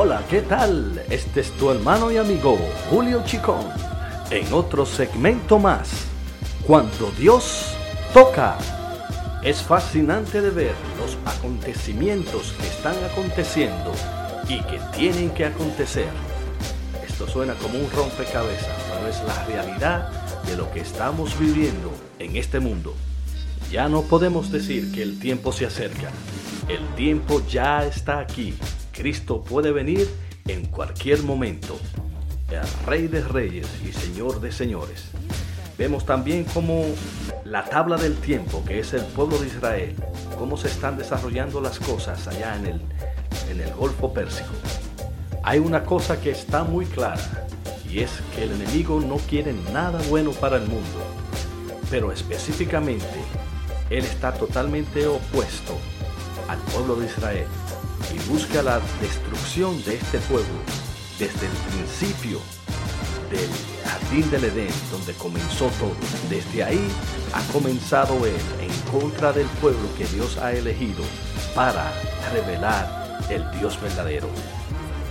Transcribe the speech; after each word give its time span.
Hola, 0.00 0.22
¿qué 0.30 0.42
tal? 0.42 1.02
Este 1.10 1.40
es 1.40 1.50
tu 1.56 1.72
hermano 1.72 2.12
y 2.12 2.18
amigo 2.18 2.56
Julio 2.88 3.20
Chicón 3.24 3.66
en 4.30 4.52
otro 4.52 4.86
segmento 4.86 5.58
más. 5.58 5.90
Cuando 6.64 7.10
Dios 7.18 7.74
toca. 8.14 8.56
Es 9.42 9.60
fascinante 9.60 10.40
de 10.40 10.50
ver 10.50 10.74
los 11.00 11.18
acontecimientos 11.26 12.52
que 12.52 12.68
están 12.68 12.94
aconteciendo 13.10 13.90
y 14.48 14.62
que 14.62 14.78
tienen 14.96 15.30
que 15.30 15.46
acontecer. 15.46 16.10
Esto 17.04 17.26
suena 17.26 17.54
como 17.54 17.80
un 17.80 17.90
rompecabezas, 17.90 18.80
pero 18.92 19.08
es 19.08 19.20
la 19.24 19.46
realidad 19.46 20.10
de 20.44 20.56
lo 20.56 20.70
que 20.70 20.78
estamos 20.78 21.36
viviendo 21.40 21.92
en 22.20 22.36
este 22.36 22.60
mundo. 22.60 22.94
Ya 23.72 23.88
no 23.88 24.02
podemos 24.02 24.52
decir 24.52 24.92
que 24.92 25.02
el 25.02 25.18
tiempo 25.18 25.50
se 25.50 25.66
acerca. 25.66 26.10
El 26.68 26.86
tiempo 26.94 27.42
ya 27.48 27.84
está 27.84 28.20
aquí. 28.20 28.54
Cristo 28.98 29.44
puede 29.44 29.70
venir 29.70 30.08
en 30.48 30.66
cualquier 30.66 31.22
momento. 31.22 31.78
El 32.50 32.84
Rey 32.84 33.06
de 33.06 33.22
Reyes 33.22 33.68
y 33.86 33.92
Señor 33.92 34.40
de 34.40 34.50
Señores. 34.50 35.04
Vemos 35.78 36.04
también 36.04 36.44
cómo 36.52 36.84
la 37.44 37.64
tabla 37.64 37.96
del 37.96 38.16
tiempo, 38.16 38.64
que 38.66 38.80
es 38.80 38.94
el 38.94 39.02
pueblo 39.02 39.38
de 39.38 39.46
Israel, 39.46 39.94
cómo 40.36 40.56
se 40.56 40.66
están 40.66 40.98
desarrollando 40.98 41.60
las 41.60 41.78
cosas 41.78 42.26
allá 42.26 42.56
en 42.56 42.66
el, 42.66 42.80
en 43.48 43.60
el 43.60 43.72
Golfo 43.74 44.12
Pérsico. 44.12 44.50
Hay 45.44 45.60
una 45.60 45.84
cosa 45.84 46.20
que 46.20 46.32
está 46.32 46.64
muy 46.64 46.84
clara, 46.84 47.46
y 47.88 48.00
es 48.00 48.10
que 48.34 48.42
el 48.42 48.50
enemigo 48.50 49.00
no 49.00 49.18
quiere 49.18 49.52
nada 49.72 50.02
bueno 50.08 50.32
para 50.32 50.56
el 50.56 50.66
mundo, 50.66 50.98
pero 51.88 52.10
específicamente 52.10 53.06
él 53.90 54.04
está 54.04 54.32
totalmente 54.32 55.06
opuesto 55.06 55.78
al 56.48 56.58
pueblo 56.72 56.96
de 56.96 57.06
Israel 57.06 57.46
y 58.14 58.28
busca 58.28 58.62
la 58.62 58.80
destrucción 59.00 59.82
de 59.84 59.96
este 59.96 60.18
pueblo 60.20 60.58
desde 61.18 61.46
el 61.46 61.52
principio 61.72 62.40
del 63.30 63.48
jardín 63.84 64.30
del 64.30 64.44
Edén, 64.44 64.74
donde 64.90 65.12
comenzó 65.14 65.66
todo. 65.78 65.92
Desde 66.30 66.64
ahí 66.64 66.88
ha 67.32 67.42
comenzado 67.52 68.24
él 68.24 68.34
en 68.60 68.90
contra 68.90 69.32
del 69.32 69.46
pueblo 69.60 69.88
que 69.96 70.06
Dios 70.06 70.38
ha 70.38 70.52
elegido 70.52 71.04
para 71.54 71.92
revelar 72.32 73.20
el 73.30 73.44
Dios 73.58 73.80
verdadero. 73.80 74.28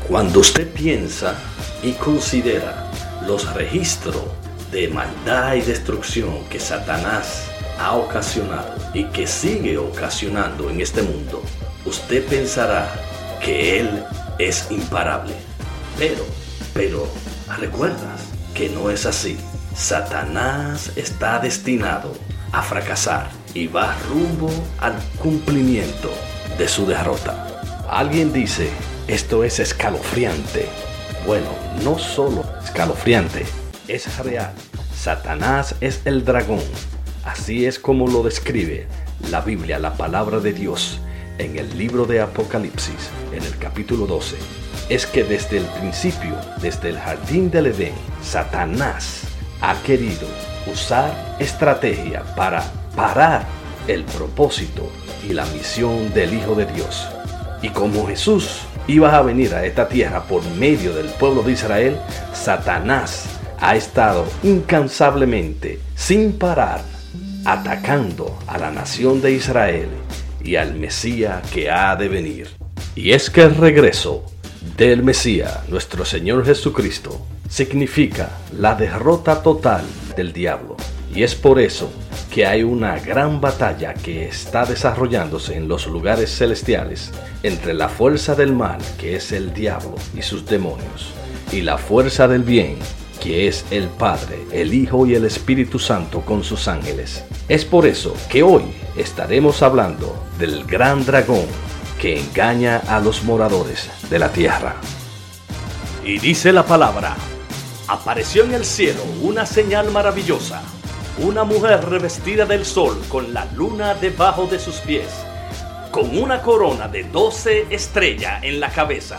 Cuando 0.08 0.40
usted 0.40 0.72
piensa 0.72 1.36
y 1.84 1.92
considera 1.94 2.92
los 3.28 3.54
registros 3.54 4.24
de 4.72 4.88
maldad 4.88 5.56
y 5.56 5.62
destrucción 5.62 6.46
que 6.50 6.60
Satanás 6.60 7.44
ha 7.80 7.96
ocasionado 7.96 8.74
y 8.94 9.06
que 9.06 9.28
sigue 9.28 9.78
ocasionando 9.78 10.70
en 10.70 10.82
este 10.82 11.02
mundo, 11.02 11.44
usted 11.88 12.26
pensará 12.26 12.92
que 13.44 13.80
Él 13.80 14.04
es 14.40 14.68
imparable. 14.70 15.34
Pero, 15.98 16.26
pero, 16.74 17.08
¿recuerdas 17.58 18.22
que 18.54 18.70
no 18.70 18.90
es 18.90 19.06
así? 19.06 19.38
Satanás 19.76 20.92
está 20.96 21.40
destinado 21.40 22.14
a 22.52 22.62
fracasar 22.62 23.30
y 23.54 23.68
va 23.68 23.96
rumbo 24.10 24.50
al 24.80 24.96
cumplimiento 25.20 26.12
de 26.58 26.68
su 26.68 26.86
derrota. 26.86 27.62
Alguien 27.90 28.34
dice, 28.34 28.70
esto 29.08 29.44
es 29.44 29.60
escalofriante. 29.60 30.68
Bueno, 31.26 31.50
no 31.84 31.98
solo 31.98 32.44
escalofriante, 32.64 33.46
es 33.88 34.18
real. 34.20 34.52
Satanás 34.96 35.76
es 35.80 36.02
el 36.06 36.26
dragón. 36.26 36.64
Así 37.24 37.66
es 37.66 37.80
como 37.80 38.08
lo 38.08 38.24
describe 38.24 38.88
la 39.30 39.42
Biblia, 39.42 39.80
la 39.80 39.96
palabra 39.96 40.40
de 40.40 40.54
Dios, 40.54 41.02
en 41.38 41.58
el 41.58 41.78
libro 41.78 42.06
de 42.06 42.22
Apocalipsis, 42.22 43.10
en 43.32 43.44
el 43.44 43.58
capítulo 43.58 44.06
12. 44.06 44.36
Es 44.90 45.06
que 45.06 45.24
desde 45.24 45.58
el 45.58 45.66
principio, 45.66 46.36
desde 46.62 46.90
el 46.90 46.98
jardín 46.98 47.52
del 47.52 47.68
Edén, 47.68 47.94
Satanás 48.22 49.24
ha 49.62 49.76
querido 49.84 50.28
usar 50.72 51.36
estrategia 51.40 52.24
para 52.36 52.64
parar 52.96 53.46
el 53.88 54.04
propósito 54.04 54.90
y 55.28 55.34
la 55.34 55.46
misión 55.48 56.14
del 56.14 56.34
Hijo 56.34 56.56
de 56.56 56.66
Dios. 56.66 57.08
Y 57.62 57.70
como 57.70 58.08
Jesús 58.08 58.62
iba 58.88 59.16
a 59.16 59.22
venir 59.22 59.54
a 59.54 59.66
esta 59.66 59.88
tierra 59.88 60.24
por 60.24 60.44
medio 60.56 60.94
del 60.94 61.08
pueblo 61.08 61.44
de 61.44 61.54
Israel, 61.54 61.98
Satanás 62.34 63.26
ha 63.60 63.76
estado 63.76 64.26
incansablemente, 64.44 65.80
sin 65.96 66.34
parar, 66.38 66.82
atacando 67.46 68.38
a 68.48 68.58
la 68.58 68.72
nación 68.72 69.22
de 69.22 69.32
Israel 69.32 69.90
y 70.48 70.56
al 70.56 70.76
Mesías 70.76 71.48
que 71.52 71.70
ha 71.70 71.96
de 71.98 72.08
venir. 72.08 72.48
Y 72.96 73.12
es 73.12 73.30
que 73.30 73.42
el 73.42 73.56
regreso 73.56 74.24
del 74.78 75.04
Mesías, 75.04 75.68
nuestro 75.68 76.06
Señor 76.06 76.46
Jesucristo, 76.46 77.26
significa 77.50 78.30
la 78.58 78.74
derrota 78.74 79.44
total 79.44 79.84
del 80.16 80.32
diablo. 80.32 80.78
Y 81.14 81.24
es 81.24 81.36
por 81.36 81.60
eso 81.60 81.92
que 82.32 82.46
hay 82.46 82.64
una 82.64 82.98
gran 83.00 83.42
batalla 83.42 83.94
que 83.94 84.26
está 84.26 84.66
desarrollándose 84.66 85.56
en 85.56 85.68
los 85.68 85.86
lugares 85.86 86.36
celestiales 86.36 87.12
entre 87.44 87.74
la 87.74 87.90
fuerza 87.90 88.34
del 88.34 88.54
mal, 88.54 88.80
que 88.98 89.16
es 89.16 89.32
el 89.34 89.54
diablo 89.54 89.96
y 90.16 90.22
sus 90.22 90.46
demonios, 90.46 91.12
y 91.52 91.62
la 91.62 91.78
fuerza 91.78 92.28
del 92.28 92.44
bien, 92.44 92.78
que 93.18 93.48
es 93.48 93.66
el 93.72 93.88
Padre, 93.88 94.46
el 94.52 94.74
Hijo 94.74 95.06
y 95.06 95.16
el 95.16 95.26
Espíritu 95.26 95.80
Santo 95.80 96.22
con 96.22 96.44
sus 96.44 96.68
ángeles. 96.68 97.24
Es 97.48 97.66
por 97.66 97.86
eso 97.86 98.16
que 98.30 98.44
hoy 98.44 98.64
estaremos 98.96 99.62
hablando 99.62 100.16
del 100.38 100.66
gran 100.66 101.06
dragón 101.06 101.46
que 102.00 102.20
engaña 102.20 102.82
a 102.88 103.00
los 103.00 103.24
moradores 103.24 103.90
de 104.10 104.20
la 104.20 104.32
tierra. 104.32 104.76
Y 106.04 106.20
dice 106.20 106.54
la 106.54 106.66
palabra, 106.66 107.16
apareció 107.88 108.44
en 108.44 108.54
el 108.54 108.66
cielo 108.66 109.02
una 109.22 109.46
señal 109.46 109.92
maravillosa, 109.92 110.62
una 111.20 111.44
mujer 111.44 111.90
revestida 111.90 112.46
del 112.46 112.66
sol 112.66 113.02
con 113.10 113.34
la 113.34 113.46
luna 113.54 113.96
debajo 113.96 114.46
de 114.46 114.60
sus 114.60 114.76
pies, 114.78 115.10
con 115.92 116.18
una 116.18 116.42
corona 116.42 116.88
de 116.88 117.04
doce 117.04 117.66
estrellas 117.70 118.44
en 118.44 118.60
la 118.60 118.70
cabeza 118.70 119.18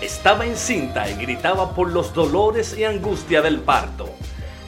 estaba 0.00 0.46
encinta 0.46 1.08
y 1.08 1.14
gritaba 1.14 1.74
por 1.74 1.90
los 1.90 2.12
dolores 2.12 2.76
y 2.76 2.84
angustia 2.84 3.42
del 3.42 3.60
parto. 3.60 4.10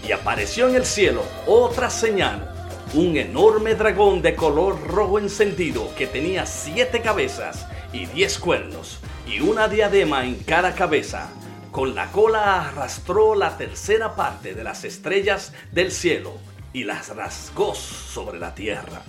Y 0.06 0.12
apareció 0.12 0.68
en 0.68 0.76
el 0.76 0.86
cielo 0.86 1.22
otra 1.46 1.90
señal, 1.90 2.54
un 2.94 3.16
enorme 3.16 3.74
dragón 3.74 4.22
de 4.22 4.34
color 4.34 4.80
rojo 4.86 5.18
encendido 5.18 5.94
que 5.96 6.06
tenía 6.06 6.46
siete 6.46 7.02
cabezas 7.02 7.66
y 7.92 8.06
diez 8.06 8.38
cuernos 8.38 9.00
y 9.26 9.40
una 9.40 9.68
diadema 9.68 10.24
en 10.24 10.36
cada 10.36 10.74
cabeza. 10.74 11.28
Con 11.70 11.94
la 11.94 12.10
cola 12.10 12.68
arrastró 12.68 13.34
la 13.34 13.58
tercera 13.58 14.16
parte 14.16 14.54
de 14.54 14.64
las 14.64 14.84
estrellas 14.84 15.52
del 15.70 15.92
cielo 15.92 16.32
y 16.72 16.84
las 16.84 17.14
rasgó 17.14 17.74
sobre 17.74 18.38
la 18.38 18.54
tierra. 18.54 19.02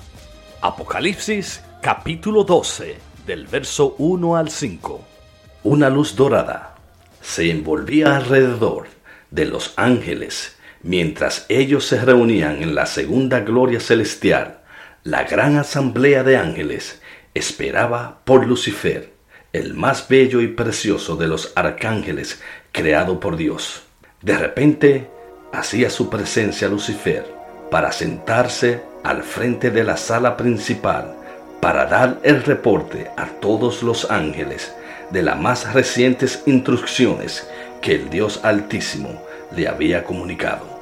Apocalipsis 0.61 1.61
capítulo 1.81 2.43
12 2.43 2.97
del 3.25 3.47
verso 3.47 3.95
1 3.97 4.35
al 4.35 4.49
5. 4.49 5.18
Una 5.63 5.89
luz 5.89 6.15
dorada 6.15 6.75
se 7.21 7.51
envolvía 7.51 8.15
alrededor 8.15 8.87
de 9.29 9.43
los 9.43 9.73
ángeles 9.75 10.55
mientras 10.83 11.45
ellos 11.49 11.85
se 11.85 11.99
reunían 11.99 12.63
en 12.63 12.75
la 12.75 12.85
segunda 12.85 13.41
gloria 13.41 13.81
celestial. 13.81 14.61
La 15.03 15.25
gran 15.25 15.57
asamblea 15.57 16.23
de 16.23 16.37
ángeles 16.37 17.01
esperaba 17.33 18.21
por 18.23 18.47
Lucifer, 18.47 19.11
el 19.51 19.73
más 19.73 20.07
bello 20.07 20.39
y 20.39 20.47
precioso 20.47 21.17
de 21.17 21.27
los 21.27 21.51
arcángeles 21.57 22.41
creado 22.71 23.19
por 23.19 23.35
Dios. 23.35 23.83
De 24.21 24.37
repente 24.37 25.09
hacía 25.51 25.89
su 25.89 26.09
presencia 26.09 26.69
Lucifer 26.69 27.25
para 27.69 27.91
sentarse 27.91 28.81
al 29.03 29.23
frente 29.23 29.71
de 29.71 29.83
la 29.83 29.97
sala 29.97 30.37
principal 30.37 31.15
para 31.59 31.85
dar 31.85 32.21
el 32.23 32.43
reporte 32.43 33.11
a 33.17 33.25
todos 33.25 33.83
los 33.83 34.09
ángeles 34.09 34.73
de 35.11 35.23
las 35.23 35.39
más 35.39 35.73
recientes 35.73 36.43
instrucciones 36.45 37.47
que 37.81 37.95
el 37.95 38.09
Dios 38.09 38.41
Altísimo 38.43 39.21
le 39.55 39.67
había 39.67 40.03
comunicado. 40.03 40.79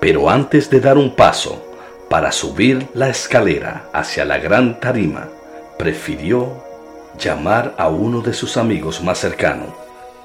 Pero 0.00 0.30
antes 0.30 0.70
de 0.70 0.80
dar 0.80 0.96
un 0.96 1.14
paso 1.14 1.64
para 2.08 2.32
subir 2.32 2.86
la 2.94 3.08
escalera 3.08 3.88
hacia 3.92 4.24
la 4.24 4.38
gran 4.38 4.80
tarima, 4.80 5.28
prefirió 5.78 6.64
llamar 7.18 7.74
a 7.78 7.88
uno 7.88 8.20
de 8.20 8.32
sus 8.32 8.56
amigos 8.56 9.02
más 9.02 9.18
cercanos, 9.18 9.70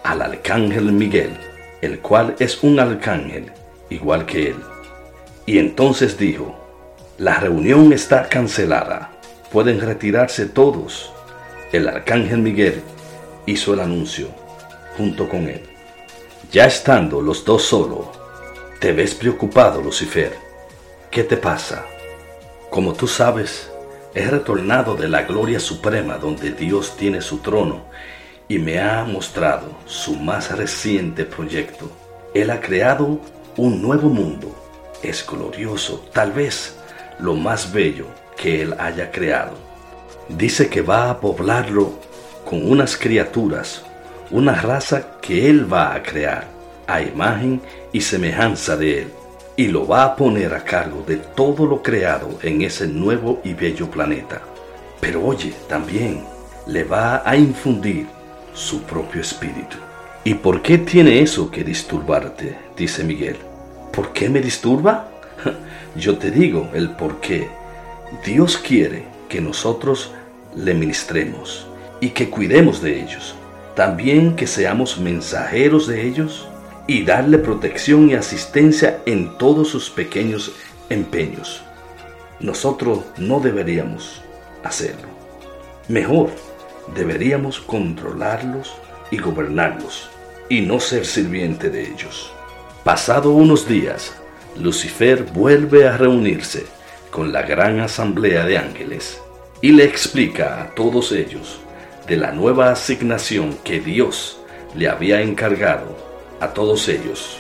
al 0.04 0.22
arcángel 0.22 0.92
Miguel, 0.92 1.38
el 1.82 2.00
cual 2.00 2.36
es 2.40 2.64
un 2.64 2.80
arcángel 2.80 3.52
igual 3.90 4.26
que 4.26 4.50
él. 4.50 4.58
Y 5.46 5.58
entonces 5.58 6.18
dijo, 6.18 6.56
la 7.18 7.40
reunión 7.40 7.92
está 7.92 8.30
cancelada, 8.30 9.12
pueden 9.52 9.82
retirarse 9.82 10.46
todos. 10.46 11.12
El 11.72 11.88
arcángel 11.88 12.40
Miguel 12.40 12.82
hizo 13.46 13.74
el 13.74 13.80
anuncio 13.80 14.28
junto 14.98 15.28
con 15.28 15.48
él. 15.48 15.62
Ya 16.52 16.66
estando 16.66 17.22
los 17.22 17.46
dos 17.46 17.64
solos, 17.64 18.08
te 18.80 18.92
ves 18.92 19.16
preocupado, 19.16 19.82
Lucifer. 19.82 20.36
¿Qué 21.10 21.24
te 21.24 21.38
pasa? 21.38 21.86
Como 22.70 22.94
tú 22.94 23.08
sabes, 23.08 23.72
he 24.14 24.28
retornado 24.28 24.96
de 24.96 25.08
la 25.08 25.24
gloria 25.24 25.60
suprema 25.60 26.18
donde 26.18 26.52
Dios 26.52 26.96
tiene 26.98 27.22
su 27.22 27.38
trono 27.38 27.86
y 28.48 28.60
me 28.60 28.80
ha 28.80 29.04
mostrado 29.04 29.68
su 29.86 30.16
más 30.16 30.56
reciente 30.56 31.26
proyecto. 31.26 31.90
Él 32.34 32.50
ha 32.50 32.60
creado 32.60 33.20
un 33.58 33.82
nuevo 33.82 34.10
mundo. 34.10 34.56
Es 35.02 35.26
glorioso, 35.26 36.06
tal 36.14 36.32
vez 36.32 36.76
lo 37.20 37.36
más 37.36 37.72
bello 37.72 38.08
que 38.38 38.62
él 38.62 38.76
haya 38.80 39.12
creado. 39.12 39.54
Dice 40.30 40.70
que 40.70 40.82
va 40.82 41.10
a 41.10 41.20
poblarlo 41.20 41.94
con 42.54 42.72
unas 42.72 42.96
criaturas, 42.96 43.82
una 44.30 44.54
raza 44.54 45.20
que 45.24 45.50
él 45.50 45.74
va 45.74 45.96
a 45.96 46.04
crear 46.04 46.46
a 46.86 47.02
imagen 47.02 47.60
y 47.92 48.00
semejanza 48.00 48.78
de 48.78 49.02
él, 49.02 49.08
y 49.56 49.70
lo 49.70 49.88
va 49.88 50.04
a 50.04 50.16
poner 50.16 50.54
a 50.54 50.64
cargo 50.64 51.04
de 51.08 51.18
todo 51.18 51.66
lo 51.66 51.82
creado 51.82 52.38
en 52.44 52.62
ese 52.62 52.86
nuevo 52.86 53.42
y 53.44 53.56
bello 53.56 53.90
planeta. 53.90 54.44
Pero 55.00 55.26
oye, 55.26 55.52
también 55.68 56.26
le 56.68 56.84
va 56.84 57.28
a 57.28 57.36
infundir 57.36 58.06
su 58.54 58.84
propio 58.84 59.22
espíritu. 59.22 59.78
¿Y 60.24 60.36
por 60.36 60.62
qué 60.62 60.78
tiene 60.78 61.24
eso 61.24 61.50
que 61.50 61.64
disturbarte? 61.64 62.56
dice 62.78 63.04
Miguel. 63.04 63.38
¿Por 63.92 64.14
qué 64.14 64.30
me 64.30 64.42
disturba? 64.42 65.08
Yo 65.96 66.20
te 66.20 66.30
digo 66.30 66.70
el 66.76 66.92
por 66.92 67.20
qué. 67.20 67.50
Dios 68.24 68.58
quiere 68.58 69.06
que 69.28 69.42
nosotros 69.42 70.12
le 70.56 70.76
ministremos 70.76 71.68
y 72.04 72.10
que 72.10 72.30
cuidemos 72.30 72.82
de 72.82 73.02
ellos. 73.02 73.34
También 73.76 74.36
que 74.36 74.46
seamos 74.46 75.00
mensajeros 75.00 75.88
de 75.88 76.06
ellos 76.06 76.50
y 76.86 77.06
darle 77.06 77.38
protección 77.38 78.10
y 78.10 78.14
asistencia 78.14 79.00
en 79.06 79.38
todos 79.38 79.70
sus 79.70 79.90
pequeños 79.90 80.52
empeños. 80.90 81.64
Nosotros 82.42 83.06
no 83.16 83.40
deberíamos 83.40 84.22
hacerlo. 84.66 85.08
Mejor, 85.88 86.32
deberíamos 86.94 87.62
controlarlos 87.62 88.74
y 89.10 89.18
gobernarlos 89.18 90.10
y 90.50 90.60
no 90.60 90.82
ser 90.82 91.06
sirviente 91.06 91.70
de 91.70 91.90
ellos. 91.90 92.34
Pasado 92.84 93.32
unos 93.32 93.66
días, 93.66 94.14
Lucifer 94.60 95.24
vuelve 95.24 95.88
a 95.88 95.96
reunirse 95.96 96.66
con 97.12 97.32
la 97.32 97.44
gran 97.44 97.80
asamblea 97.80 98.46
de 98.46 98.58
ángeles 98.58 99.22
y 99.62 99.72
le 99.72 99.86
explica 99.86 100.62
a 100.62 100.76
todos 100.76 101.14
ellos 101.14 101.63
de 102.08 102.18
la 102.18 102.32
nueva 102.32 102.72
asignación 102.72 103.58
que 103.64 103.80
Dios 103.80 104.38
le 104.76 104.90
había 104.90 105.22
encargado 105.22 105.96
a 106.40 106.50
todos 106.50 106.90
ellos. 106.90 107.38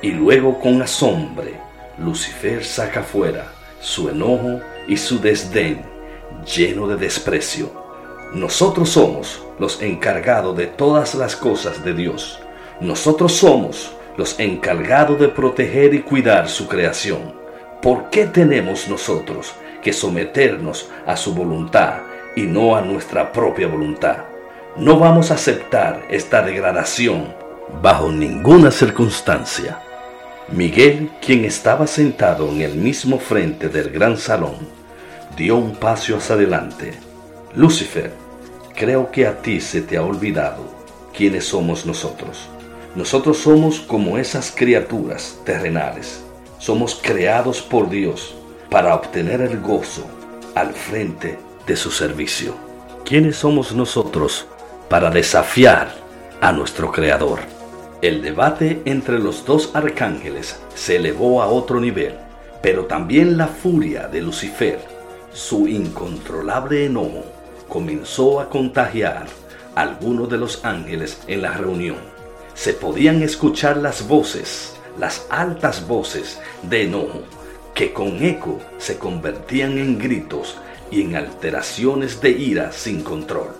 Y 0.00 0.12
luego 0.12 0.58
con 0.60 0.80
asombro, 0.80 1.44
Lucifer 1.98 2.64
saca 2.64 3.02
fuera 3.02 3.52
su 3.80 4.08
enojo 4.08 4.60
y 4.86 4.96
su 4.96 5.20
desdén 5.20 5.82
lleno 6.44 6.88
de 6.88 6.96
desprecio. 6.96 7.70
Nosotros 8.32 8.90
somos 8.90 9.42
los 9.58 9.82
encargados 9.82 10.56
de 10.56 10.66
todas 10.66 11.14
las 11.14 11.36
cosas 11.36 11.84
de 11.84 11.94
Dios. 11.94 12.40
Nosotros 12.80 13.32
somos 13.32 13.92
los 14.16 14.38
encargados 14.38 15.18
de 15.20 15.28
proteger 15.28 15.94
y 15.94 16.02
cuidar 16.02 16.48
su 16.48 16.66
creación. 16.66 17.34
¿Por 17.82 18.10
qué 18.10 18.26
tenemos 18.26 18.88
nosotros 18.88 19.52
que 19.82 19.92
someternos 19.92 20.88
a 21.06 21.16
su 21.16 21.34
voluntad 21.34 22.07
y 22.38 22.42
no 22.42 22.76
a 22.76 22.82
nuestra 22.82 23.32
propia 23.32 23.66
voluntad? 23.66 24.18
No 24.76 24.96
vamos 24.96 25.32
a 25.32 25.34
aceptar 25.34 26.06
esta 26.08 26.40
degradación 26.40 27.34
bajo 27.82 28.12
ninguna 28.12 28.70
circunstancia. 28.70 29.80
Miguel, 30.52 31.10
quien 31.20 31.44
estaba 31.44 31.88
sentado 31.88 32.48
en 32.48 32.60
el 32.60 32.76
mismo 32.76 33.18
frente 33.18 33.68
del 33.68 33.90
gran 33.90 34.16
salón, 34.16 34.54
dio 35.36 35.56
un 35.56 35.74
paso 35.74 36.16
hacia 36.16 36.36
adelante. 36.36 36.94
Lucifer, 37.56 38.12
creo 38.76 39.10
que 39.10 39.26
a 39.26 39.42
ti 39.42 39.60
se 39.60 39.82
te 39.82 39.96
ha 39.96 40.02
olvidado 40.04 40.62
quiénes 41.12 41.44
somos 41.44 41.86
nosotros. 41.86 42.48
Nosotros 42.94 43.38
somos 43.38 43.80
como 43.80 44.16
esas 44.16 44.52
criaturas 44.52 45.40
terrenales. 45.44 46.24
Somos 46.58 47.00
creados 47.02 47.60
por 47.62 47.90
Dios 47.90 48.36
para 48.70 48.94
obtener 48.94 49.40
el 49.40 49.58
gozo 49.60 50.06
al 50.54 50.72
frente 50.72 51.47
de 51.68 51.76
su 51.76 51.90
servicio. 51.90 52.54
¿Quiénes 53.04 53.36
somos 53.36 53.72
nosotros 53.72 54.46
para 54.88 55.10
desafiar 55.10 55.94
a 56.40 56.50
nuestro 56.50 56.90
Creador? 56.90 57.40
El 58.00 58.22
debate 58.22 58.80
entre 58.86 59.18
los 59.18 59.44
dos 59.44 59.70
arcángeles 59.74 60.58
se 60.74 60.96
elevó 60.96 61.42
a 61.42 61.46
otro 61.46 61.78
nivel, 61.78 62.14
pero 62.62 62.86
también 62.86 63.36
la 63.36 63.46
furia 63.46 64.08
de 64.08 64.22
Lucifer, 64.22 64.80
su 65.32 65.68
incontrolable 65.68 66.86
enojo, 66.86 67.24
comenzó 67.68 68.40
a 68.40 68.48
contagiar 68.48 69.26
a 69.74 69.82
algunos 69.82 70.28
de 70.30 70.38
los 70.38 70.64
ángeles 70.64 71.20
en 71.26 71.42
la 71.42 71.52
reunión. 71.52 71.98
Se 72.54 72.72
podían 72.72 73.22
escuchar 73.22 73.76
las 73.76 74.08
voces, 74.08 74.74
las 74.98 75.26
altas 75.28 75.86
voces 75.86 76.40
de 76.62 76.84
enojo, 76.84 77.22
que 77.74 77.92
con 77.92 78.24
eco 78.24 78.58
se 78.78 78.96
convertían 78.98 79.78
en 79.78 79.98
gritos 79.98 80.56
y 80.90 81.02
en 81.02 81.16
alteraciones 81.16 82.20
de 82.20 82.30
ira 82.30 82.72
sin 82.72 83.02
control. 83.02 83.54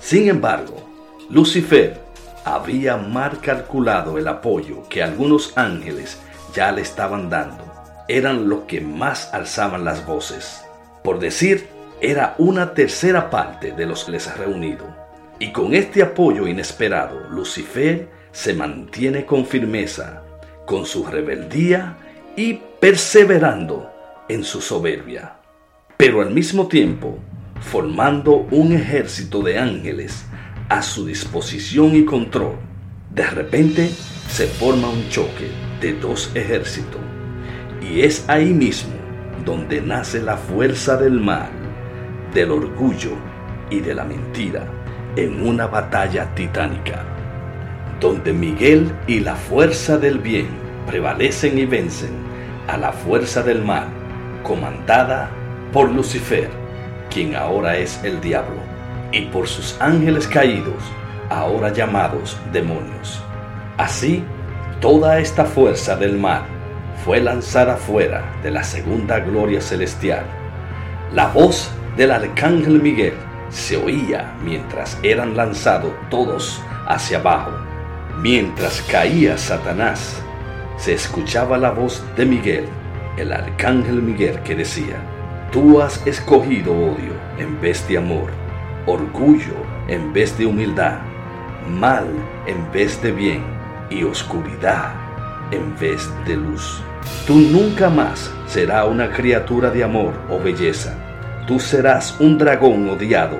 Sin 0.00 0.28
embargo, 0.28 0.88
Lucifer 1.30 2.00
había 2.44 2.96
mal 2.96 3.40
calculado 3.40 4.18
el 4.18 4.28
apoyo 4.28 4.88
que 4.88 5.02
algunos 5.02 5.56
ángeles 5.56 6.18
ya 6.54 6.72
le 6.72 6.82
estaban 6.82 7.30
dando. 7.30 7.64
Eran 8.08 8.48
los 8.48 8.62
que 8.62 8.80
más 8.80 9.32
alzaban 9.32 9.84
las 9.84 10.04
voces. 10.06 10.64
Por 11.04 11.18
decir, 11.18 11.68
era 12.00 12.34
una 12.38 12.74
tercera 12.74 13.30
parte 13.30 13.72
de 13.72 13.86
los 13.86 14.04
que 14.04 14.12
les 14.12 14.26
ha 14.26 14.34
reunido. 14.34 14.84
Y 15.38 15.52
con 15.52 15.74
este 15.74 16.02
apoyo 16.02 16.46
inesperado, 16.46 17.20
Lucifer 17.30 18.08
se 18.32 18.54
mantiene 18.54 19.24
con 19.24 19.46
firmeza, 19.46 20.22
con 20.66 20.84
su 20.84 21.04
rebeldía 21.06 21.96
y 22.36 22.54
perseverando 22.80 23.90
en 24.28 24.44
su 24.44 24.60
soberbia. 24.60 25.36
Pero 26.04 26.20
al 26.20 26.30
mismo 26.30 26.66
tiempo, 26.66 27.16
formando 27.60 28.48
un 28.50 28.72
ejército 28.72 29.40
de 29.40 29.60
ángeles 29.60 30.26
a 30.68 30.82
su 30.82 31.06
disposición 31.06 31.94
y 31.94 32.04
control, 32.04 32.56
de 33.14 33.24
repente 33.24 33.88
se 34.26 34.48
forma 34.48 34.88
un 34.88 35.08
choque 35.10 35.52
de 35.80 35.92
dos 35.92 36.32
ejércitos. 36.34 37.00
Y 37.88 38.00
es 38.00 38.28
ahí 38.28 38.52
mismo 38.52 38.94
donde 39.44 39.80
nace 39.80 40.20
la 40.20 40.36
fuerza 40.36 40.96
del 40.96 41.20
mal, 41.20 41.52
del 42.34 42.50
orgullo 42.50 43.12
y 43.70 43.78
de 43.78 43.94
la 43.94 44.02
mentira 44.02 44.66
en 45.14 45.46
una 45.46 45.68
batalla 45.68 46.34
titánica, 46.34 47.04
donde 48.00 48.32
Miguel 48.32 48.92
y 49.06 49.20
la 49.20 49.36
fuerza 49.36 49.98
del 49.98 50.18
bien 50.18 50.48
prevalecen 50.84 51.56
y 51.58 51.64
vencen 51.64 52.10
a 52.66 52.76
la 52.76 52.90
fuerza 52.90 53.44
del 53.44 53.62
mal, 53.62 53.86
comandada 54.42 55.30
por 55.72 55.90
Lucifer, 55.90 56.50
quien 57.10 57.34
ahora 57.34 57.76
es 57.78 58.02
el 58.04 58.20
diablo 58.20 58.60
y 59.10 59.22
por 59.22 59.48
sus 59.48 59.76
ángeles 59.80 60.26
caídos, 60.26 60.82
ahora 61.30 61.72
llamados 61.72 62.36
demonios. 62.52 63.22
Así, 63.78 64.22
toda 64.80 65.18
esta 65.18 65.44
fuerza 65.44 65.96
del 65.96 66.18
mal 66.18 66.42
fue 67.04 67.20
lanzada 67.20 67.76
fuera 67.76 68.24
de 68.42 68.50
la 68.50 68.62
segunda 68.62 69.18
gloria 69.20 69.60
celestial. 69.60 70.24
La 71.14 71.28
voz 71.28 71.70
del 71.96 72.10
arcángel 72.10 72.80
Miguel 72.80 73.14
se 73.50 73.76
oía 73.76 74.32
mientras 74.42 74.98
eran 75.02 75.36
lanzados 75.36 75.92
todos 76.10 76.62
hacia 76.86 77.18
abajo. 77.18 77.52
Mientras 78.18 78.82
caía 78.82 79.36
Satanás, 79.36 80.22
se 80.76 80.94
escuchaba 80.94 81.58
la 81.58 81.70
voz 81.70 82.04
de 82.16 82.24
Miguel, 82.24 82.66
el 83.16 83.32
arcángel 83.32 84.00
Miguel, 84.02 84.40
que 84.40 84.54
decía, 84.54 84.96
Tú 85.52 85.80
has 85.80 86.04
escogido 86.06 86.72
odio 86.72 87.14
en 87.38 87.60
vez 87.60 87.86
de 87.86 87.98
amor 87.98 88.42
orgullo 88.86 89.54
en 89.88 90.12
vez 90.12 90.36
de 90.38 90.46
humildad, 90.46 90.98
mal 91.68 92.06
en 92.46 92.70
vez 92.72 93.00
de 93.02 93.12
bien 93.12 93.42
y 93.90 94.04
oscuridad 94.04 94.94
en 95.50 95.78
vez 95.78 96.10
de 96.26 96.36
luz. 96.36 96.82
Tú 97.26 97.34
nunca 97.34 97.90
más 97.90 98.32
serás 98.46 98.86
una 98.88 99.10
criatura 99.10 99.70
de 99.70 99.84
amor 99.84 100.14
o 100.30 100.38
belleza. 100.38 100.96
Tú 101.46 101.58
serás 101.60 102.18
un 102.20 102.38
dragón 102.38 102.88
odiado, 102.88 103.38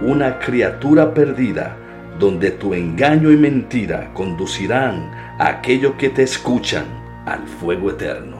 una 0.00 0.38
criatura 0.38 1.12
perdida, 1.12 1.76
donde 2.18 2.50
tu 2.50 2.74
engaño 2.74 3.30
y 3.30 3.36
mentira 3.36 4.12
conducirán 4.12 5.10
a 5.38 5.48
aquellos 5.48 5.94
que 5.94 6.10
te 6.10 6.22
escuchan 6.22 6.84
al 7.26 7.46
fuego 7.46 7.90
eterno. 7.90 8.36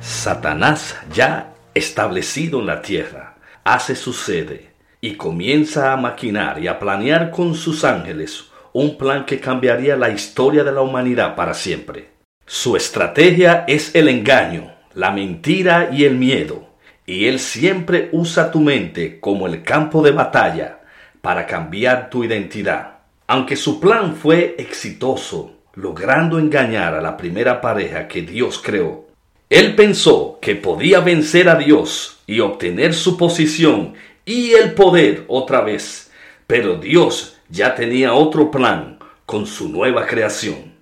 Satanás 0.00 0.96
ya 1.12 1.51
establecido 1.74 2.60
en 2.60 2.66
la 2.66 2.82
tierra, 2.82 3.36
hace 3.64 3.94
su 3.94 4.12
sede 4.12 4.70
y 5.00 5.14
comienza 5.14 5.92
a 5.92 5.96
maquinar 5.96 6.62
y 6.62 6.68
a 6.68 6.78
planear 6.78 7.30
con 7.30 7.54
sus 7.54 7.84
ángeles 7.84 8.44
un 8.72 8.96
plan 8.96 9.26
que 9.26 9.40
cambiaría 9.40 9.96
la 9.96 10.10
historia 10.10 10.64
de 10.64 10.72
la 10.72 10.80
humanidad 10.80 11.34
para 11.34 11.54
siempre. 11.54 12.10
Su 12.46 12.76
estrategia 12.76 13.64
es 13.66 13.94
el 13.94 14.08
engaño, 14.08 14.72
la 14.94 15.10
mentira 15.10 15.90
y 15.92 16.04
el 16.04 16.16
miedo, 16.16 16.68
y 17.06 17.26
él 17.26 17.38
siempre 17.38 18.08
usa 18.12 18.50
tu 18.50 18.60
mente 18.60 19.20
como 19.20 19.46
el 19.46 19.62
campo 19.62 20.02
de 20.02 20.12
batalla 20.12 20.80
para 21.20 21.46
cambiar 21.46 22.10
tu 22.10 22.24
identidad. 22.24 22.98
Aunque 23.26 23.56
su 23.56 23.80
plan 23.80 24.16
fue 24.16 24.56
exitoso, 24.58 25.58
logrando 25.74 26.38
engañar 26.38 26.94
a 26.94 27.00
la 27.00 27.16
primera 27.16 27.60
pareja 27.60 28.08
que 28.08 28.22
Dios 28.22 28.60
creó, 28.62 29.06
él 29.52 29.74
pensó 29.74 30.38
que 30.40 30.56
podía 30.56 31.00
vencer 31.00 31.50
a 31.50 31.56
Dios 31.56 32.22
y 32.26 32.40
obtener 32.40 32.94
su 32.94 33.18
posición 33.18 33.92
y 34.24 34.52
el 34.52 34.72
poder 34.72 35.26
otra 35.28 35.60
vez, 35.60 36.10
pero 36.46 36.76
Dios 36.76 37.36
ya 37.50 37.74
tenía 37.74 38.14
otro 38.14 38.50
plan 38.50 38.98
con 39.26 39.46
su 39.46 39.68
nueva 39.68 40.06
creación. 40.06 40.72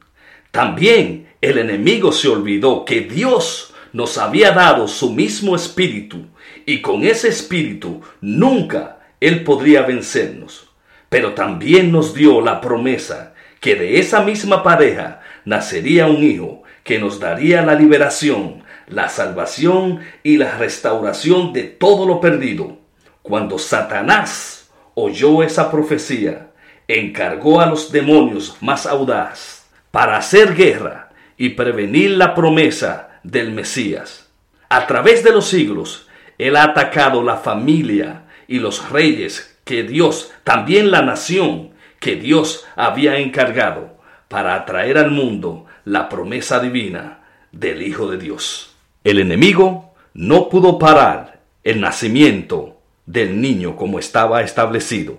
También 0.52 1.26
el 1.40 1.58
enemigo 1.58 2.12
se 2.12 2.28
olvidó 2.28 2.84
que 2.84 3.00
Dios 3.00 3.74
nos 3.92 4.18
había 4.18 4.52
dado 4.52 4.86
su 4.86 5.12
mismo 5.12 5.56
espíritu 5.56 6.26
y 6.64 6.80
con 6.80 7.02
ese 7.02 7.26
espíritu 7.26 8.02
nunca 8.20 9.00
Él 9.18 9.42
podría 9.42 9.82
vencernos. 9.82 10.70
Pero 11.08 11.34
también 11.34 11.90
nos 11.90 12.14
dio 12.14 12.40
la 12.40 12.60
promesa 12.60 13.34
que 13.58 13.74
de 13.74 13.98
esa 13.98 14.22
misma 14.22 14.62
pareja 14.62 15.22
nacería 15.44 16.06
un 16.06 16.22
hijo 16.22 16.59
que 16.84 16.98
nos 16.98 17.20
daría 17.20 17.62
la 17.62 17.74
liberación, 17.74 18.64
la 18.86 19.08
salvación 19.08 20.00
y 20.22 20.36
la 20.36 20.56
restauración 20.56 21.52
de 21.52 21.64
todo 21.64 22.06
lo 22.06 22.20
perdido. 22.20 22.78
Cuando 23.22 23.58
Satanás 23.58 24.70
oyó 24.94 25.42
esa 25.42 25.70
profecía, 25.70 26.50
encargó 26.88 27.60
a 27.60 27.66
los 27.66 27.92
demonios 27.92 28.56
más 28.60 28.86
audaz 28.86 29.68
para 29.90 30.16
hacer 30.16 30.54
guerra 30.54 31.10
y 31.36 31.50
prevenir 31.50 32.12
la 32.12 32.34
promesa 32.34 33.20
del 33.22 33.52
Mesías. 33.52 34.30
A 34.68 34.86
través 34.86 35.22
de 35.24 35.32
los 35.32 35.48
siglos, 35.48 36.08
él 36.38 36.56
ha 36.56 36.64
atacado 36.64 37.22
la 37.22 37.36
familia 37.36 38.24
y 38.48 38.58
los 38.58 38.90
reyes 38.90 39.58
que 39.64 39.82
Dios, 39.82 40.32
también 40.42 40.90
la 40.90 41.02
nación 41.02 41.70
que 42.00 42.16
Dios 42.16 42.66
había 42.76 43.18
encargado 43.18 44.00
para 44.28 44.54
atraer 44.54 44.98
al 44.98 45.10
mundo 45.10 45.66
la 45.84 46.08
promesa 46.08 46.60
divina 46.60 47.20
del 47.52 47.82
Hijo 47.82 48.10
de 48.10 48.18
Dios. 48.18 48.74
El 49.04 49.18
enemigo 49.18 49.94
no 50.14 50.48
pudo 50.48 50.78
parar 50.78 51.40
el 51.64 51.80
nacimiento 51.80 52.76
del 53.06 53.40
niño 53.40 53.76
como 53.76 53.98
estaba 53.98 54.42
establecido. 54.42 55.18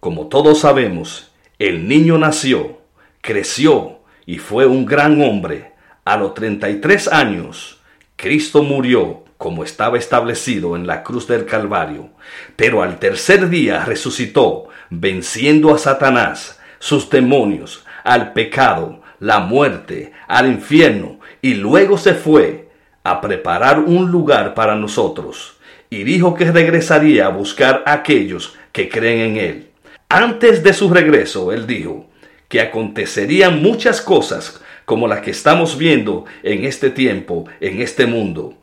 Como 0.00 0.28
todos 0.28 0.60
sabemos, 0.60 1.30
el 1.58 1.88
niño 1.88 2.18
nació, 2.18 2.78
creció 3.20 3.98
y 4.26 4.38
fue 4.38 4.66
un 4.66 4.86
gran 4.86 5.20
hombre. 5.22 5.72
A 6.04 6.16
los 6.16 6.34
33 6.34 7.08
años, 7.08 7.80
Cristo 8.16 8.62
murió 8.62 9.24
como 9.36 9.62
estaba 9.62 9.98
establecido 9.98 10.74
en 10.74 10.86
la 10.86 11.02
cruz 11.02 11.28
del 11.28 11.46
Calvario, 11.46 12.10
pero 12.56 12.82
al 12.82 12.98
tercer 12.98 13.48
día 13.48 13.84
resucitó, 13.84 14.68
venciendo 14.90 15.74
a 15.74 15.78
Satanás, 15.78 16.58
sus 16.78 17.08
demonios, 17.10 17.84
al 18.04 18.32
pecado, 18.32 19.00
la 19.20 19.40
muerte, 19.40 20.12
al 20.26 20.46
infierno, 20.46 21.18
y 21.42 21.54
luego 21.54 21.98
se 21.98 22.14
fue 22.14 22.68
a 23.04 23.20
preparar 23.20 23.78
un 23.80 24.10
lugar 24.10 24.54
para 24.54 24.74
nosotros, 24.74 25.56
y 25.90 26.04
dijo 26.04 26.34
que 26.34 26.50
regresaría 26.50 27.26
a 27.26 27.30
buscar 27.30 27.82
a 27.86 27.94
aquellos 27.94 28.54
que 28.72 28.88
creen 28.88 29.30
en 29.30 29.36
él. 29.36 29.68
Antes 30.08 30.62
de 30.62 30.72
su 30.72 30.92
regreso, 30.92 31.52
él 31.52 31.66
dijo 31.66 32.06
que 32.48 32.60
acontecerían 32.60 33.62
muchas 33.62 34.00
cosas 34.00 34.60
como 34.84 35.06
las 35.06 35.20
que 35.20 35.30
estamos 35.30 35.76
viendo 35.76 36.24
en 36.42 36.64
este 36.64 36.90
tiempo, 36.90 37.44
en 37.60 37.82
este 37.82 38.06
mundo. 38.06 38.54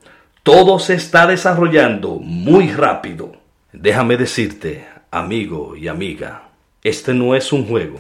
Todo 0.42 0.80
se 0.80 0.96
está 0.96 1.28
desarrollando 1.28 2.16
muy 2.16 2.72
rápido. 2.72 3.34
Déjame 3.72 4.18
decirte, 4.18 4.88
amigo 5.12 5.76
y 5.76 5.88
amiga, 5.88 6.50
este 6.84 7.14
no 7.14 7.36
es 7.36 7.52
un 7.52 7.66
juego, 7.66 8.00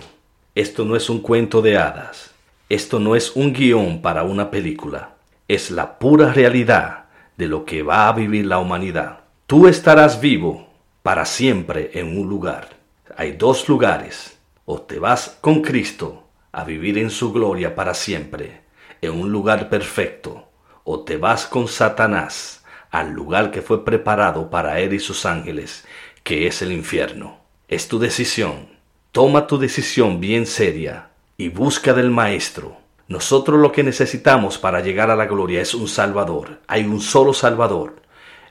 esto 0.54 0.86
no 0.86 0.96
es 0.96 1.10
un 1.10 1.22
cuento 1.22 1.62
de 1.62 1.78
hadas, 1.78 2.35
esto 2.68 3.00
no 3.00 3.16
es 3.16 3.36
un 3.36 3.54
guion 3.54 4.02
para 4.02 4.24
una 4.24 4.50
película, 4.50 5.18
es 5.48 5.70
la 5.70 6.00
pura 6.00 6.34
realidad 6.34 7.06
de 7.38 7.48
lo 7.48 7.64
que 7.64 7.84
va 7.84 8.08
a 8.08 8.14
vivir 8.14 8.48
la 8.48 8.58
humanidad. 8.58 9.20
Tú 9.46 9.68
estarás 9.68 10.20
vivo 10.20 10.68
para 11.04 11.26
siempre 11.26 11.92
en 11.94 12.18
un 12.18 12.28
lugar. 12.28 12.70
Hay 13.16 13.34
dos 13.34 13.70
lugares, 13.70 14.40
o 14.66 14.82
te 14.82 14.98
vas 14.98 15.38
con 15.42 15.62
Cristo 15.62 16.28
a 16.52 16.64
vivir 16.64 16.98
en 16.98 17.12
su 17.12 17.32
gloria 17.32 17.76
para 17.76 17.94
siempre, 17.94 18.64
en 19.00 19.12
un 19.12 19.32
lugar 19.32 19.70
perfecto, 19.70 20.50
o 20.84 21.02
te 21.02 21.18
vas 21.18 21.46
con 21.46 21.68
Satanás 21.68 22.64
al 22.90 23.12
lugar 23.12 23.52
que 23.52 23.62
fue 23.62 23.86
preparado 23.86 24.50
para 24.50 24.80
él 24.80 24.94
y 24.94 25.00
sus 25.00 25.28
ángeles, 25.28 25.86
que 26.24 26.48
es 26.48 26.64
el 26.64 26.72
infierno. 26.72 27.38
Es 27.68 27.88
tu 27.88 28.00
decisión. 28.00 28.70
Toma 29.12 29.46
tu 29.46 29.60
decisión 29.60 30.20
bien 30.20 30.48
seria 30.48 31.10
y 31.38 31.50
busca 31.50 31.94
del 31.94 32.12
Maestro. 32.12 32.78
Nosotros 33.08 33.60
lo 33.60 33.72
que 33.72 33.84
necesitamos 33.84 34.58
para 34.58 34.80
llegar 34.80 35.12
a 35.12 35.16
la 35.16 35.26
gloria 35.26 35.62
es 35.62 35.74
un 35.74 35.88
Salvador. 35.88 36.62
Hay 36.68 36.86
un 36.86 37.02
solo 37.02 37.34
Salvador 37.34 38.02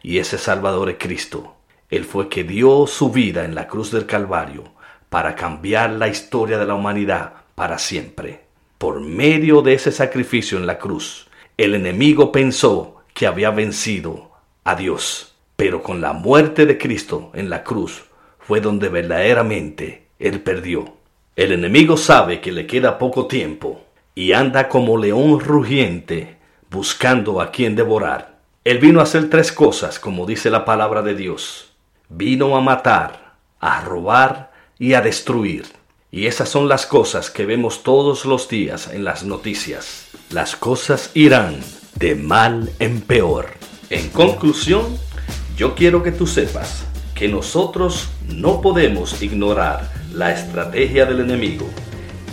y 0.03 0.19
ese 0.19 0.38
Salvador 0.38 0.91
es 0.91 0.97
Cristo. 0.99 1.57
Él 1.91 2.05
fue 2.05 2.29
que 2.29 2.45
dio 2.45 2.87
su 2.87 3.11
vida 3.11 3.45
en 3.45 3.55
la 3.55 3.67
cruz 3.67 3.91
del 3.91 4.07
Calvario 4.07 4.64
para 5.09 5.35
cambiar 5.35 5.91
la 5.91 6.09
historia 6.09 6.59
de 6.59 6.67
la 6.67 6.75
humanidad 6.75 7.33
para 7.55 7.79
siempre. 7.79 8.45
Por 8.79 9.00
medio 9.00 9.62
de 9.62 9.75
ese 9.75 9.93
sacrificio 9.93 10.59
en 10.59 10.67
la 10.67 10.79
cruz, 10.79 11.29
el 11.57 11.75
enemigo 11.75 12.33
pensó 12.33 13.03
que 13.14 13.26
había 13.26 13.50
vencido 13.50 14.33
a 14.64 14.75
Dios, 14.75 15.37
pero 15.57 15.83
con 15.83 16.00
la 16.00 16.12
muerte 16.12 16.67
de 16.67 16.79
Cristo 16.79 17.31
en 17.35 17.49
la 17.49 17.62
cruz 17.62 18.05
fue 18.41 18.61
donde 18.61 18.88
verdaderamente 18.88 20.09
él 20.19 20.41
perdió. 20.41 20.95
El 21.37 21.50
enemigo 21.50 21.97
sabe 21.97 22.41
que 22.41 22.53
le 22.53 22.64
queda 22.64 22.97
poco 22.97 23.26
tiempo 23.26 23.83
y 24.14 24.35
anda 24.35 24.69
como 24.69 24.97
león 24.97 25.41
rugiente 25.41 26.37
buscando 26.71 27.41
a 27.41 27.50
quien 27.50 27.75
devorar. 27.75 28.38
Él 28.62 28.79
vino 28.79 29.00
a 29.00 29.03
hacer 29.03 29.31
tres 29.31 29.50
cosas, 29.50 29.99
como 29.99 30.26
dice 30.26 30.49
la 30.49 30.64
palabra 30.64 31.03
de 31.03 31.17
Dios. 31.17 31.73
Vino 32.09 32.57
a 32.57 32.61
matar, 32.61 33.35
a 33.59 33.81
robar 33.81 34.53
y 34.79 34.95
a 34.95 35.00
destruir. 35.00 35.67
Y 36.12 36.26
esas 36.26 36.49
son 36.49 36.69
las 36.69 36.87
cosas 36.87 37.31
que 37.31 37.47
vemos 37.47 37.83
todos 37.83 38.25
los 38.26 38.49
días 38.49 38.88
en 38.93 39.03
las 39.03 39.25
noticias. 39.25 40.11
Las 40.31 40.55
cosas 40.55 41.11
irán 41.14 41.59
de 41.97 42.14
mal 42.14 42.71
en 42.79 43.00
peor. 43.00 43.55
En 43.91 44.09
conclusión, 44.11 44.85
yo 45.57 45.75
quiero 45.75 46.05
que 46.05 46.12
tú 46.12 46.29
sepas 46.29 46.87
que 47.12 47.26
nosotros 47.26 48.09
no 48.29 48.61
podemos 48.61 49.21
ignorar 49.21 50.04
la 50.14 50.33
estrategia 50.33 51.06
del 51.06 51.21
enemigo. 51.21 51.68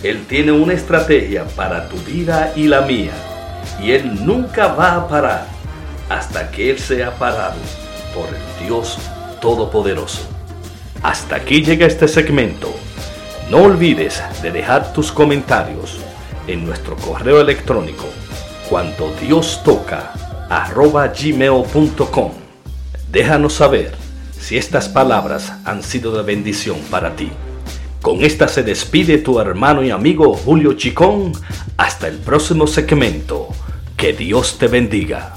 Él 0.02 0.24
tiene 0.28 0.52
una 0.52 0.72
estrategia 0.72 1.44
para 1.56 1.88
tu 1.88 1.96
vida 1.98 2.52
y 2.56 2.68
la 2.68 2.82
mía. 2.82 3.12
Y 3.82 3.92
Él 3.92 4.24
nunca 4.24 4.68
va 4.68 4.96
a 4.96 5.08
parar 5.08 5.46
hasta 6.08 6.50
que 6.50 6.70
Él 6.70 6.78
sea 6.78 7.12
parado 7.16 7.58
por 8.14 8.28
el 8.28 8.66
Dios 8.66 8.98
Todopoderoso. 9.40 10.28
Hasta 11.02 11.36
aquí 11.36 11.62
llega 11.62 11.86
este 11.86 12.06
segmento 12.08 12.72
no 13.52 13.64
olvides 13.64 14.22
de 14.40 14.50
dejar 14.50 14.94
tus 14.94 15.12
comentarios 15.12 15.98
en 16.46 16.64
nuestro 16.64 16.96
correo 16.96 17.38
electrónico 17.38 18.06
cuando 18.70 19.12
Dios 19.20 19.60
toca 19.62 20.10
arroba 20.48 21.08
gmail.com. 21.08 22.32
Déjanos 23.10 23.52
saber 23.52 23.94
si 24.40 24.56
estas 24.56 24.88
palabras 24.88 25.52
han 25.66 25.82
sido 25.82 26.16
de 26.16 26.22
bendición 26.22 26.78
para 26.90 27.14
ti. 27.14 27.30
Con 28.02 28.24
esta 28.24 28.48
se 28.48 28.64
despide 28.64 29.18
tu 29.18 29.38
hermano 29.38 29.84
y 29.84 29.90
amigo 29.90 30.34
Julio 30.34 30.72
Chicón. 30.72 31.32
Hasta 31.76 32.08
el 32.08 32.18
próximo 32.18 32.66
segmento. 32.66 33.46
Que 33.96 34.12
Dios 34.12 34.58
te 34.58 34.66
bendiga. 34.66 35.36